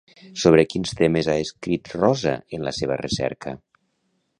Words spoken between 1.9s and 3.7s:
Rosa en la seva recerca?